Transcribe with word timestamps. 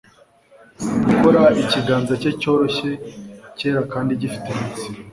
gukora 1.07 1.39
ikiganza 1.63 2.13
cye 2.21 2.31
cyoroshye, 2.41 2.89
cyera 3.57 3.81
kandi 3.93 4.19
gifite 4.21 4.47
imitsi 4.53 4.87